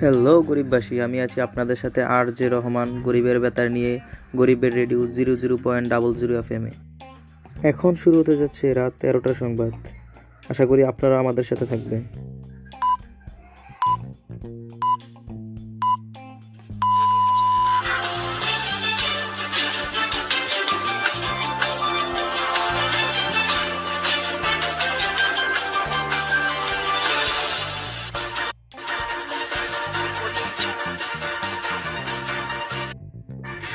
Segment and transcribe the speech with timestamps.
[0.00, 3.92] Hello গরিববাসী। আমি আছি আপনাদের সাথে আর জে রহমান, গরিবের বেতার নিয়ে,
[4.36, 6.64] গরিবের radio zero zero point double zero F M
[7.62, 9.72] এখন শুরু হতে যাচ্ছে রাত তেরোটার সংবাদ।
[10.48, 12.02] আশা করি আপনারা আমাদের সাথে থাকবেন।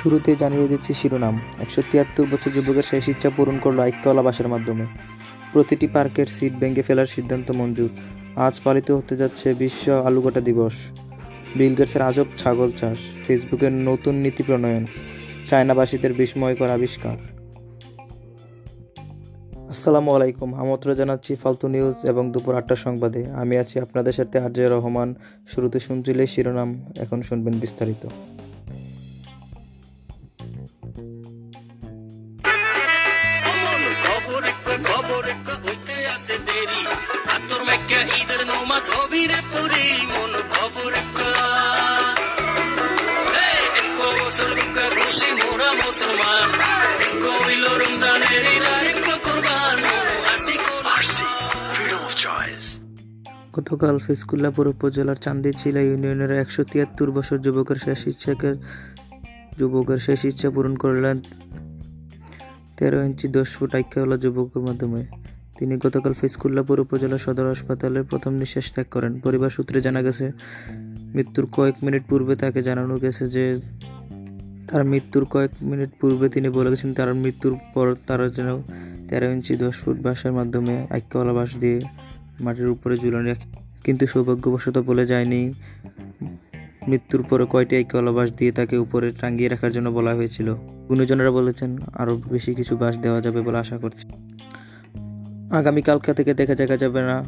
[0.01, 4.85] শুরুতে জানিয়ে দিচ্ছি শিরোনাম। একশো তিয়াত্তর বছর যুবকের শেষ ইচ্ছা পূরণ করল ঐক্যওয়ালা বাসের মাধ্যমে।
[5.51, 7.91] প্রতিটি পার্কের সিট ভেঙে ফেলার সিদ্ধান্ত মঞ্জুর।
[8.45, 10.75] আজ পালিত হতে যাচ্ছে বিশ্ব আলুকাটা দিবস।
[11.57, 14.83] বিল গেটসের আজব ছাগল চাষ ফেসবুকের নতুন নীতি প্রণয়ন,
[15.49, 17.17] চায়নাবাসীদের বিস্ময়কর আবিষ্কার।
[19.73, 24.51] আসসালামু আলাইকুম, আমন্ত্রণ জানাচ্ছি ফালতু নিউজ এবং দুপুর আটটার সংবাদে। আমি আছি আপনাদের সাথে আর
[24.57, 25.09] জে রহমান।
[25.51, 26.69] শুরুতে শুনছিলে শিরোনাম,
[27.03, 28.03] এখন শুনবেন বিস্তারিত।
[34.89, 36.81] খবর একটা হইতে আছে দেরি।
[37.35, 41.29] আতর মেকা ঈদের নমাজ হবিরে পুরি মন খবর একটা
[43.45, 46.49] এই, একো বছর বুকা খুশি মোরা মুসলমান।
[47.07, 47.33] একো
[47.81, 48.43] রমজানের
[49.25, 49.77] কোরবান।
[50.33, 50.55] আসি
[50.99, 51.15] RC,
[51.75, 52.67] freedom of choice.
[53.55, 58.49] গতকাল ফেসকুল্লাপুর উপজেলার চান্দিচিলা ইউনিয়নের একশো তিয়াত্তর বছর যুবকের শেষ ইচ্ছাকে
[59.59, 61.17] যুবকের শেষ ইচ্ছা পূরণ করলেন
[62.81, 65.05] তেরো ইঞ্চি দশ ফুট আইক্যওয়ালা যুবকের মাধ্যমে।
[65.57, 70.31] তিনি গতকাল ফেসকুল্লাপুর উপজেলা সদর হাসপাতালে প্রথম নিঃশ্বাস ত্যাগ করেন। পরিবার সূত্রে জানা গেছে,
[71.15, 73.59] মৃত্যুর কয়েক মিনিট পূর্বে তাকে জানানো গেছে যে,
[74.67, 78.61] তার মৃত্যুর কয়েক মিনিট পূর্বে তিনি বলে গেছেন, তার মৃত্যুর পর তারা যেন
[79.07, 81.81] তেরো ইঞ্চি দশ ফুট বাঁশের মাধ্যমে আইক্যওয়ালা বাঁশ দিয়ে
[82.39, 83.47] মাটির উপরে ঝুলানো রাখে।
[83.83, 85.53] কিন্তু সৌভাগ্যবশত বলে যায়নি
[86.91, 90.55] মৃত্যুর পরে কয়টি আইক্যওয়ালা বাঁশ দিয়ে তাকে উপরে টাঙ্গিয়ে রাখার জন্য বলা হয়েছিল।
[90.89, 94.07] গুণীজনেরা বলেছেন আরও বেশি কিছু বাস দেওয়া যাবে বলে আশা করছি।
[95.51, 97.23] আগামীকালকা থেকে দেখা দেখা যাবে না।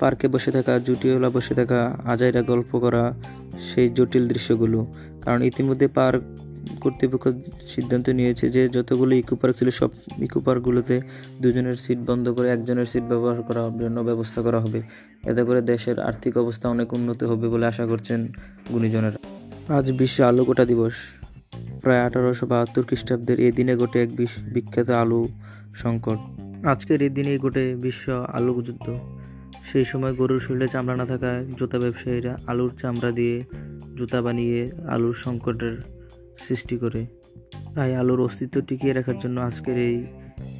[0.00, 3.14] পার্কে বসে থাকা জুটিওলা বসে থাকা আজাইরা গল্প করা,
[3.60, 4.86] সেই জটিল দৃশ্যগুলো।
[5.22, 6.39] কারণ ইতিমধ্যে পার্ক
[6.80, 7.28] কর্তৃপক্ষ
[7.74, 9.90] সিদ্ধান্ত নিয়েছে যে যতগুলো ইকো পার্ক ছিল, সব
[10.22, 11.00] ইকো পার্কগুলোতে
[11.42, 14.82] দুজনের সিট বন্ধ করে একজনের সিট ব্যবহার করার জন্য ব্যবস্থা করা হবে।
[15.26, 18.28] এতে করে দেশের আর্থিক অবস্থা অনেক উন্নত হবে বলে আশা করছেন
[18.72, 19.18] গুণীজনেরা।
[19.76, 20.92] আজ বিশ্ব আলুকোটা দিবস।
[21.82, 24.10] প্রায় আঠারোশো বাহাত্তর খ্রিস্টাব্দের এই দিনে ঘটে এক
[24.54, 25.28] বিখ্যাত আলু
[25.74, 26.18] সংকট।
[26.66, 28.86] আজকের এই দিনেই ঘটে বিশ্ব আলু যুদ্ধ।
[29.64, 33.44] সেই সময় গরুর শরীরে চামড়া না থাকায় জুতা ব্যবসায়ীরা আলুর চামড়া দিয়ে
[33.98, 35.99] জুতা বানিয়ে আলুর সংকটের
[36.50, 37.02] সৃষ্টি করে।
[37.74, 39.96] তাই আলুর অস্তিত্ব টিকিয়ে রাখার জন্য আজকের এই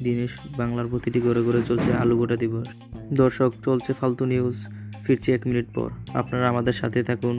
[0.03, 0.25] দিনে
[0.57, 2.67] বাংলার প্রতিটি ঘরে ঘরে চলছে আলু গোটা দিবস।
[3.13, 4.57] দর্শক, চলছে ফালতু নিউজ
[5.03, 7.35] ফিরছে এক মিনিট পর। আপনারা আমাদের সাথে থাকুন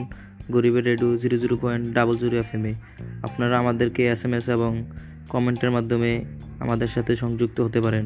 [0.51, 2.73] গরিবের radio zero zero point double zero F M এ
[3.23, 4.71] আপনারা আমাদেরকে এস এম এস এবং
[5.29, 6.11] কমেন্টের মাধ্যমে
[6.59, 8.05] আমাদের সাথে সংযুক্ত হতে পারেন।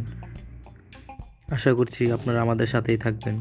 [1.47, 3.35] আশা করছি আপনারা আমাদের সাথেই থাকবেন।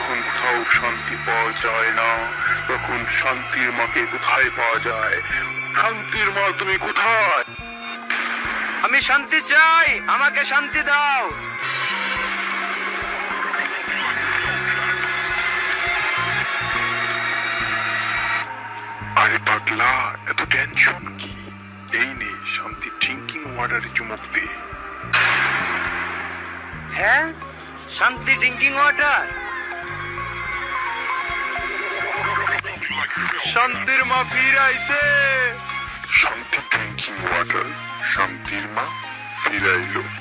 [0.00, 2.10] যখন কোথাও শান্তি পাওয়া যায় না
[2.68, 5.16] তখন শান্তির মাকে কোথায় পাওয়া যায়?
[5.74, 7.44] শান্তির মা তুমি কোথায়?
[8.82, 11.24] আমি শান্তি চাই আমাকে শান্তি দাও।
[19.16, 19.92] আরে পাগলা
[20.30, 21.34] এত টেনশন কি?
[21.92, 24.46] এই নে শান্তি ড্রিঙ্কিং ওয়াটারে চুমুক দে।
[26.96, 27.24] হ্যাঁ?
[27.98, 29.24] শান্তি ড্রিঙ্কিং ওয়াটার
[33.52, 35.00] শান্তির মা ফিরাইছে।
[36.20, 37.68] শান্তি ড্রিঙ্কিং ওয়াটার
[38.12, 38.84] শান্তির মা
[39.42, 40.19] ফিরাইলো।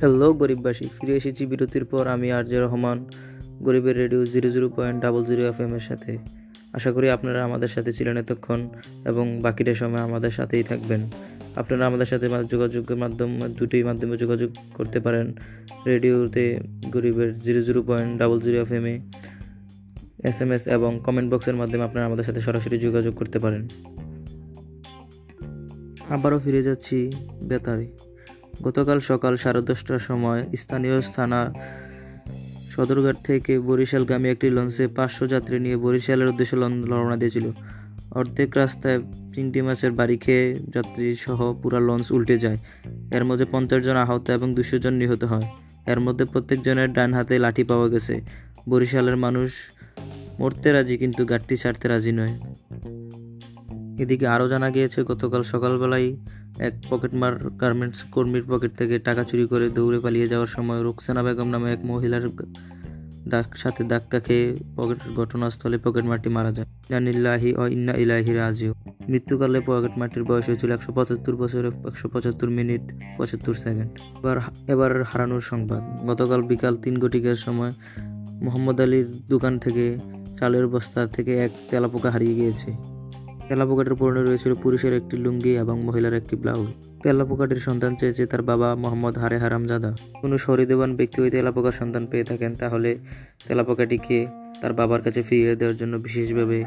[0.00, 3.04] হ্যালো গরিববাসী। ফিরে এসেছি বিরতির পর আমি আর জে রহমান,
[3.62, 6.18] গরিবের radio zero zero point double zero F এর সাথে।
[6.72, 8.68] আশা করি আপনারা আমাদের সাথে ছিলেন এতক্ষণ
[9.04, 11.00] এবং বাকিটা সময় আমাদের সাথেই থাকবেন।
[11.56, 15.34] আপনারা আমাদের সাথে যোগাযোগের মাধ্যম দুটোই মাধ্যমে যোগাযোগ করতে পারেন।
[15.86, 16.60] রেডিওতে
[16.92, 19.00] গরিবের zero zero point double zero F এমে
[20.24, 23.68] এস এম এস এবং কমেন্ট বক্সের মাধ্যমে আপনারা আমাদের সাথে সরাসরি যোগাযোগ করতে পারেন।
[26.08, 27.12] আবারও ফিরে যাচ্ছি
[27.44, 28.09] বেতারে।
[28.62, 31.40] গতকাল সকাল সাড়ে দশটার সময় স্থানীয় থানা
[32.70, 36.56] সদরঘাট থেকে বরিশালগামী একটি লঞ্চে পাঁচশো যাত্রী নিয়ে বরিশালের উদ্দেশ্যে
[36.90, 37.46] রওনা দিয়েছিল।
[38.10, 38.98] অর্ধেক রাস্তায়
[39.34, 42.58] চিংড়ি মাছের বাড়ি খেয়ে যাত্রী সহ পুরা লঞ্চ উল্টে যায়।
[43.16, 45.46] এর মধ্যে পঞ্চাশ জন আহত এবং দুশো জন নিহত হয়।
[45.86, 48.20] এর মধ্যে প্রত্যেকজনের ডান হাতে লাঠি পাওয়া গেছে।
[48.68, 49.50] বরিশালের মানুষ
[50.40, 52.34] মরতে রাজি, কিন্তু গাড়টি ছাড়তে রাজি নয়।
[54.02, 56.08] এদিকে আরও জানা গিয়েছে, গতকাল সকালবেলায়
[56.66, 61.48] এক পকেটমার গার্মেন্টস কর্মীর পকেট থেকে টাকা চুরি করে দৌড়ে পালিয়ে যাওয়ার সময় রুকসানা বেগম
[61.54, 62.24] নামে এক মহিলার
[63.32, 68.72] দাগ, সাথে ধাক্কা খেয়ে পকেট, ঘটনাস্থলে পকেটমারটি মারা যায়। জানিল্লাহি ও ইন্না ইলাহি রাজিও
[69.10, 72.82] মৃত্যুকালে পকেটমারটির বয়স হয়েছিল একশো পঁচাত্তর বছর, একশো পঁচাত্তর মিনিট,
[73.18, 74.36] পঁচাত্তর সেকেন্ড। এবার
[74.72, 77.72] এবার হারানোর সংবাদ। গতকাল বিকাল তিন ঘটিকার সময়
[78.44, 79.84] মোহাম্মদ আলীর দোকান থেকে
[80.38, 82.70] চালের বস্তা থেকে এক তেলাপোকা হারিয়ে গিয়েছে।
[83.50, 86.68] তেলাপোকাটির পরনে রয়েছিল পুরুষের একটি লুঙ্গি এবং মহিলার একটি ব্লাউজ।
[87.02, 92.24] তেলাপোকাটির সন্তান চেয়েছে তার বাবা মোহাম্মদ হারে হারামজাদা। কোনো সহৃদবান ব্যক্তি ওই তেলাপোকার সন্তান পেয়ে
[92.30, 92.90] থাকেন, তাহলে
[93.46, 94.18] তেলাপোকাটিকে
[94.60, 96.58] তার বাবার কাছে ফিরিয়ে দেওয়ার জন্য বিশেষভাবে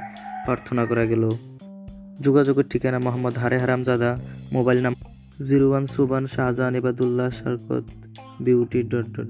[0.45, 1.23] প্রার্থনা করা গেল।
[2.25, 4.11] যোগাযোগের ঠিকানা মোহাম্মদ হারে হারামজাদা,
[4.55, 4.93] মোবাইল নাম
[5.47, 7.85] zero one Suban Shahjahan Ebadullah Sharkat
[8.45, 9.29] Beauty dot dot.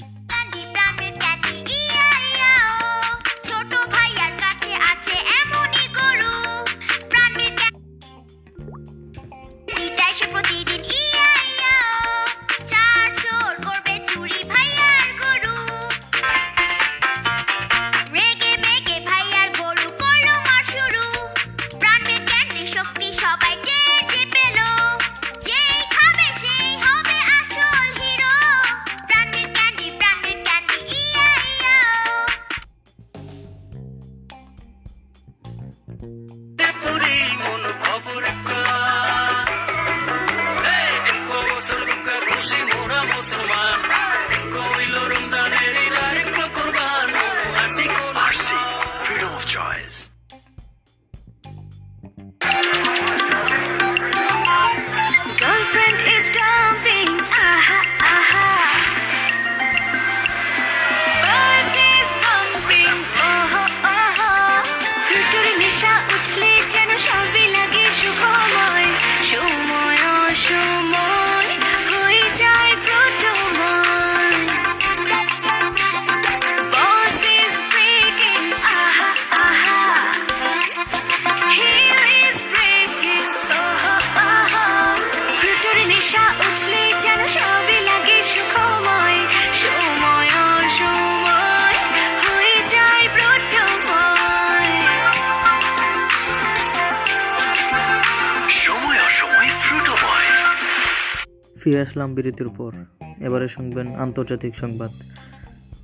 [101.64, 102.72] ফিরে আসলাম বিরতির পর।
[103.20, 104.92] এবারে শুনবেন আন্তর্জাতিক সংবাদ।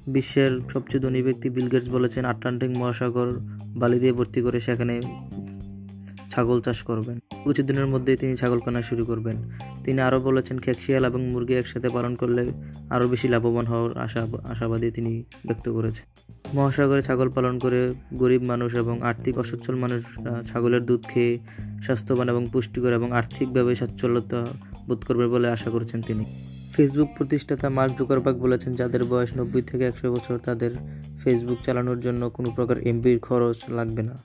[0.08, 3.34] বিশ্বের সবচেয়ে ধনী ব্যক্তি বিল গেটস বলেছেন, আটলান্টিক মহাসাগর
[3.66, 5.02] বালি দিয়ে ভর্তি করে সেখানে
[6.32, 9.36] ছাগল চাষ করবেন। কিছুদিনের মধ্যেই তিনি ছাগল কেনা শুরু করবেন।
[9.84, 12.52] তিনি আরও বলেছেন খেকশিয়াল এবং মুরগি একসাথে পালন করলে
[12.90, 18.76] আরও বেশি লাভবান হওয়ার আশা, আশাবাদী তিনি ব্যক্ত করেছেন। মহাসাগরে ছাগল পালন করে গরিব মানুষ
[18.76, 21.40] এবং আর্থিক অসচ্ছল মানুষরা ছাগলের দুধ খেয়ে
[21.82, 24.46] স্বাস্থ্যবান এবং পুষ্টিকর এবং আর্থিকভাবে সচ্ছলতা
[24.90, 26.26] বোধ করবে বলে আশা করছেন তিনি।
[26.74, 30.72] ফেসবুক প্রতিষ্ঠাতা মার্ক জুকারবার্গ বলেছেন, যাদের বয়স নব্বই থেকে একশো বছর, তাদের
[31.24, 34.16] ফেসবুক চালানোর জন্য কোনো প্রকার এমবির খরচ লাগবে না।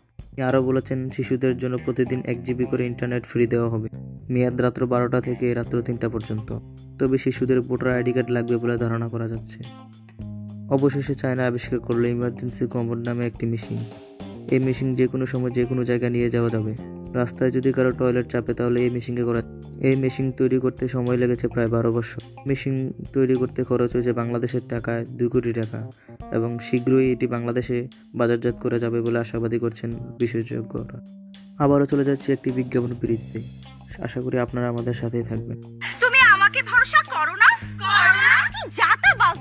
[0.42, 3.88] আরও বলেছেন, শিশুদের জন্য প্রতিদিন এক জিবি করে ইন্টারনেট ফ্রি দেওয়া হবে।
[4.30, 6.58] মেয়াদ রাত্র বারোটা থেকে রাত্র তিনটা পর্যন্ত।
[6.98, 9.58] তবে শিশুদের ভোটার আইডি কার্ড লাগবে বলে ধারণা করা যাচ্ছে।
[10.70, 13.78] অবশেষে চায়না আবিষ্কার করল ইমার্জেন্সি কমোড নামে একটি মেশিন।
[14.50, 16.74] এই মেশিন যে কোনো সময় যে কোনো জায়গায় নিয়ে যাওয়া যাবে।
[17.14, 19.42] রাস্তায় যদি কারও টয়লেট চাপে, তাহলে এই মেশিনকে করা
[19.80, 24.60] এই মেশিন তৈরি করতে সময় লেগেছে প্রায় বারো বছর। মেশিন তৈরি করতে খরচ হয়েছে বাংলাদেশের
[24.68, 25.90] টাকায় দুই কোটি টাকা
[26.32, 31.06] এবং শীঘ্রই এটি বাংলাদেশে বাজারজাত করা যাবে বলে আশাবাদী করছেন বিশেষজ্ঞরা।
[31.58, 33.42] আবারও চলে যাচ্ছে একটি বিজ্ঞাপন বিরতিতে।
[34.02, 35.62] আশা করি আপনারা আমাদের সাথেই থাকবেন।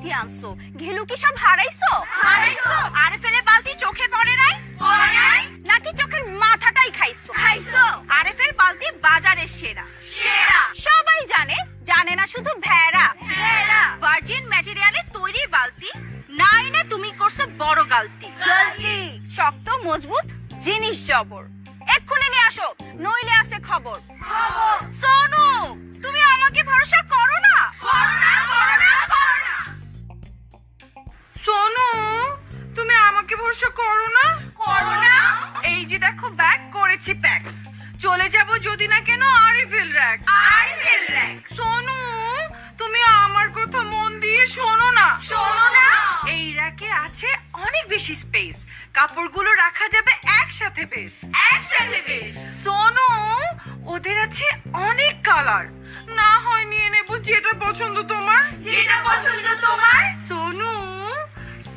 [0.04, 0.50] বালতি আনছো।
[0.82, 1.92] ঘেলু কি সব হারাইছো?
[2.24, 4.56] হারাইছো। আর ফেলে বালতি চোখে পড়ে নাই?
[4.84, 7.32] পড়ে নাই। নাকি চোখের মাথাটাই খাইছো?
[7.42, 7.84] খাইছো।
[8.18, 9.86] আর ফেল বালতি বাজারে সেরা।
[10.18, 11.58] সেরা। সবাই জানে
[11.90, 15.90] জানে না শুধু ভেড়া। ভেড়া। ভার্জিন ম্যাটেরিয়ালে তৈরি বালতি
[16.42, 18.96] নাই না তুমি করছ বড় গালতি। গালতি।
[19.38, 20.28] শক্ত মজবুত
[20.66, 21.44] জিনিস জবর।
[21.96, 22.68] এক্ষুনি নিয়ে আসো
[23.04, 24.63] নইলে আছে খবর। খবর।
[33.54, 34.26] ভরসা করো না।
[34.62, 35.16] করো না।
[35.72, 37.44] এই যে দেখো ব্যাগ করেছি প্যাক
[38.00, 40.18] চলে যাব যদি না কেন আরিফেল র্যাক
[40.54, 42.00] আরিফেল র্যাক। সোনু
[42.78, 45.88] তুমি আমার কথা মন দিয়ে শোনো না। শোনো না।
[46.36, 47.30] এই র্যাকে আছে
[47.66, 48.56] অনেক বেশি স্পেস
[48.94, 51.14] কাপড়গুলো রাখা যাবে একসাথে বেশ।
[51.54, 52.34] একসাথে বেশ।
[52.64, 53.10] সোনু
[53.94, 54.48] ওদের আছে
[54.88, 55.66] অনেক কালার
[56.20, 60.72] না হয় নিয়ে নেব যেটা পছন্দ তোমার। যেটা পছন্দ তোমার। সোনু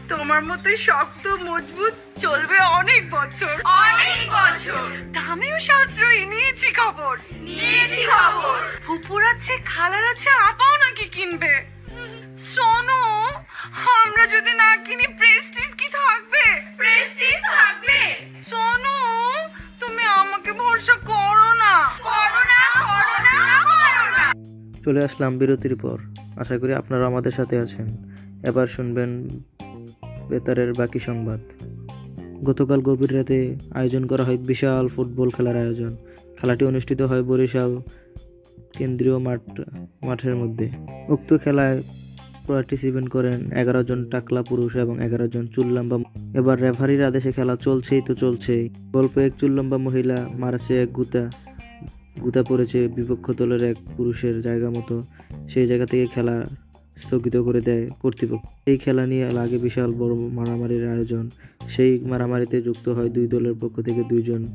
[0.09, 8.59] তোমার মতোই শক্ত মজবুত চলবে অনেক বছর। অনেক বছর। দামেও সাশ্রয়ী নিয়েছি খবর। নিয়েছি খবর।
[8.87, 11.67] ফুপুর আছে খালার আছে আপাও নাকি কিনবে।
[12.55, 13.03] সোনু
[14.03, 16.73] আমরা যদি না কিনি প্রেস্টিজ কি থাকবে?
[16.77, 17.99] প্রেস্টিজ থাকবে।
[18.51, 18.97] সোনু
[19.81, 24.33] তুমি আমাকে ভরসা করো না। করো না করো না করো না।
[24.85, 25.99] চলে আসলাম বিরতির পর।
[26.41, 27.87] আশা করি আপনারা আমাদের সাথে আছেন।
[28.43, 29.41] এবার শুনবেন
[30.28, 31.40] বেতারের বাকি সংবাদ।
[32.45, 35.97] গতকাল গভীর রাতে আয়োজন করা হয় বিশাল ফুটবল খেলার আয়োজন।
[36.38, 37.80] খেলাটি অনুষ্ঠিত হয় বরিশাল
[38.73, 39.61] কেন্দ্রীয় মাঠ,
[40.02, 40.71] মাঠের মধ্যে।
[41.09, 41.83] উক্ত খেলায়
[42.49, 45.99] পার্টিসিপেট করেন এগারো জন টাকলা পুরুষ এবং এগারো জন চুল্লাম্বা
[46.35, 51.30] এবার রেফারির আদেশে খেলা চলছেই তো চলছেই। গল্প এক চুল্লাম্বা মহিলা মারছে এক গুতা।
[52.23, 55.02] গুতা পড়েছে বিপক্ষ দলের এক পুরুষের জায়গা মতো।
[55.49, 56.45] সেই জায়গা থেকে খেলা
[56.97, 61.31] স্থগিত করে দেয় কর্তৃপক্ষ। এই খেলা নিয়ে লাগে বিশাল বড় মারামারির আয়োজন।
[61.69, 64.47] সেই মারামারিতে যুক্ত হয় দুই দলের পক্ষ থেকে দুইজন।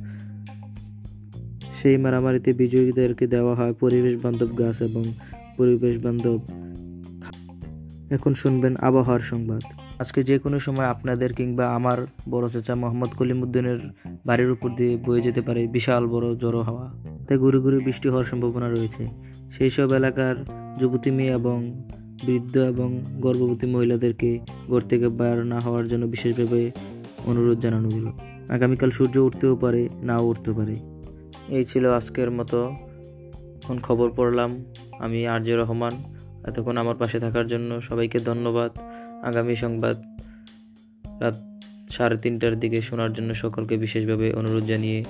[1.82, 5.04] সেই মারামারিতে বিজয়ীদেরকে দেওয়া হয় পরিবেশ বান্ধব গাছ এবং
[5.58, 6.40] পরিবেশ বান্ধব
[8.12, 9.62] এখন শুনবেন আবহাওয়ার সংবাদ।
[10.00, 13.80] আজকে যে কোনো সময় আপনাদের কিংবা আমার বড় চাচা মোহাম্মদ কলিমুদ্দিনের
[14.26, 16.94] বাড়ির উপর দিয়ে বয়ে যেতে পারে বিশাল বড় জড়ো হাওয়া।
[17.28, 19.08] তাই ঘুরে ঘুরে বৃষ্টি হওয়ার সম্ভাবনা রয়েছে।
[19.52, 20.36] সেই সব এলাকার
[20.80, 21.82] যুবতী মেয়ে এবং
[22.26, 26.72] বৃদ্ধ এবং গর্ভবতী মহিলাদেরকে ঘর থেকে বের না হওয়ার জন্য বিশেষভাবে
[27.26, 28.14] অনুরোধ জানানো হলো
[28.50, 30.76] আগামীকাল সূর্য উঠতেও পারে, নাও উঠতে পারে।
[31.50, 32.70] এই ছিল আজকের মতো।
[33.64, 34.66] এখন খবর পড়লাম,
[35.00, 35.92] আমি আরজে রহমান।
[36.48, 38.72] এতক্ষণ আমার পাশে থাকার জন্য সবাইকে ধন্যবাদ।
[39.24, 40.04] আগামী সংবাদ
[41.20, 41.36] রাত
[41.90, 45.04] সাড়ে তিনটার দিকে শোনার জন্য সকলকে বিশেষভাবে অনুরোধ জানিয়ে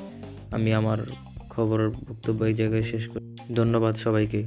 [0.51, 0.97] আমি আমার
[1.49, 4.43] খবরের বক্তব্য এই জায়গায় শেষ করি। ধন্যবাদ সবাইকে।